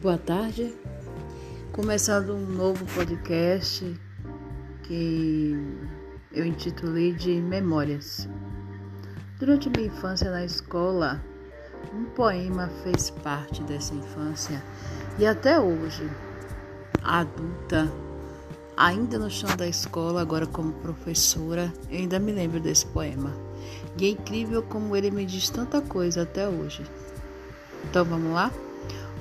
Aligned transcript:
boa 0.00 0.16
tarde. 0.16 0.72
Começando 1.72 2.36
um 2.36 2.46
novo 2.46 2.86
podcast 2.94 4.00
que 4.84 5.56
eu 6.32 6.46
intitulei 6.46 7.12
de 7.12 7.32
Memórias. 7.40 8.28
Durante 9.40 9.68
minha 9.70 9.88
infância 9.88 10.30
na 10.30 10.44
escola, 10.44 11.20
um 11.92 12.04
poema 12.04 12.70
fez 12.84 13.10
parte 13.10 13.60
dessa 13.64 13.92
infância 13.92 14.62
e 15.18 15.26
até 15.26 15.58
hoje, 15.58 16.08
adulta, 17.02 17.90
ainda 18.76 19.18
no 19.18 19.28
chão 19.28 19.50
da 19.56 19.66
escola, 19.66 20.22
agora 20.22 20.46
como 20.46 20.74
professora, 20.74 21.72
eu 21.90 21.98
ainda 21.98 22.20
me 22.20 22.30
lembro 22.30 22.60
desse 22.60 22.86
poema. 22.86 23.34
E 24.00 24.06
é 24.06 24.10
incrível 24.10 24.62
como 24.62 24.94
ele 24.94 25.10
me 25.10 25.26
diz 25.26 25.50
tanta 25.50 25.82
coisa 25.82 26.22
até 26.22 26.48
hoje. 26.48 26.84
Então 27.84 28.04
vamos 28.04 28.32
lá? 28.32 28.52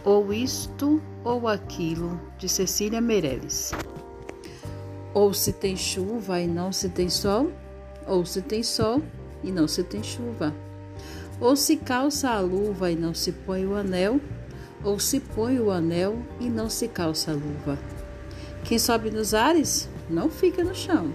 Ou 0.03 0.33
isto 0.33 1.01
ou 1.23 1.47
aquilo, 1.47 2.19
de 2.37 2.47
Cecília 2.47 3.01
Meirelles. 3.01 3.71
Ou 5.13 5.33
se 5.33 5.51
tem 5.51 5.75
chuva 5.75 6.39
e 6.39 6.47
não 6.47 6.71
se 6.71 6.89
tem 6.89 7.09
sol, 7.09 7.51
ou 8.05 8.25
se 8.25 8.41
tem 8.41 8.63
sol 8.63 9.01
e 9.43 9.51
não 9.51 9.67
se 9.67 9.83
tem 9.83 10.01
chuva. 10.01 10.53
Ou 11.39 11.55
se 11.55 11.77
calça 11.77 12.29
a 12.29 12.39
luva 12.39 12.89
e 12.89 12.95
não 12.95 13.13
se 13.13 13.31
põe 13.31 13.65
o 13.65 13.75
anel, 13.75 14.19
ou 14.83 14.99
se 14.99 15.19
põe 15.19 15.59
o 15.59 15.71
anel 15.71 16.17
e 16.39 16.49
não 16.49 16.69
se 16.69 16.87
calça 16.87 17.31
a 17.31 17.33
luva. 17.33 17.77
Quem 18.63 18.79
sobe 18.79 19.11
nos 19.11 19.33
ares 19.33 19.89
não 20.09 20.29
fica 20.29 20.63
no 20.63 20.73
chão. 20.73 21.13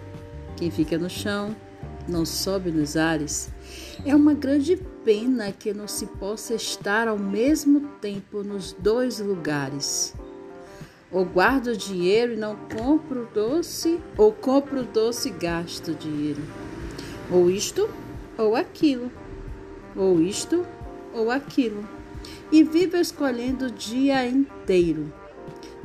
Quem 0.56 0.70
fica 0.70 0.98
no 0.98 1.10
chão 1.10 1.56
não 2.08 2.24
sobe 2.24 2.70
nos 2.70 2.96
ares. 2.96 3.50
É 4.04 4.14
uma 4.14 4.34
grande 4.34 4.76
pena 5.04 5.52
que 5.52 5.72
não 5.72 5.86
se 5.86 6.06
possa 6.06 6.54
estar 6.54 7.08
ao 7.08 7.18
mesmo 7.18 7.80
tempo 8.00 8.42
nos 8.42 8.72
dois 8.72 9.20
lugares. 9.20 10.14
Ou 11.10 11.24
guardo 11.24 11.68
o 11.68 11.76
dinheiro 11.76 12.32
e 12.32 12.36
não 12.36 12.56
compro 12.56 13.28
doce, 13.34 14.00
ou 14.16 14.32
compro 14.32 14.82
doce 14.82 15.28
e 15.28 15.32
gasto 15.32 15.94
dinheiro. 15.94 16.42
Ou 17.30 17.50
isto 17.50 17.88
ou 18.36 18.56
aquilo. 18.56 19.10
Ou 19.94 20.20
isto 20.20 20.66
ou 21.14 21.30
aquilo. 21.30 21.86
E 22.50 22.64
vivo 22.64 22.96
escolhendo 22.96 23.66
o 23.66 23.70
dia 23.70 24.26
inteiro. 24.26 25.12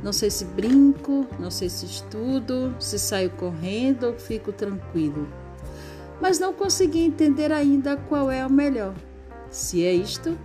Não 0.01 0.13
sei 0.13 0.29
se 0.29 0.45
brinco, 0.45 1.27
não 1.39 1.51
sei 1.51 1.69
se 1.69 1.85
estudo, 1.85 2.75
se 2.79 2.99
saio 2.99 3.31
correndo 3.31 4.07
ou 4.07 4.13
fico 4.13 4.51
tranquilo 4.51 5.27
mas 6.21 6.39
não 6.39 6.53
consegui 6.53 6.99
entender 6.99 7.51
ainda 7.51 7.97
qual 7.97 8.31
é 8.31 8.45
o 8.45 8.51
melhor, 8.51 8.93
se 9.49 9.83
é 9.83 9.93
isto 9.93 10.37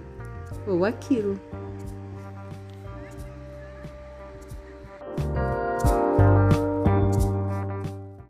ou 0.67 0.85
aquilo. 0.85 1.39